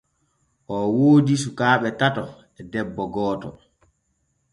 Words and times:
Oo 0.73 0.85
woodi 0.97 1.33
sukaaɓe 1.43 1.89
tato 1.99 2.23
e 2.59 2.61
debbo 2.71 3.03
gooto. 3.13 3.49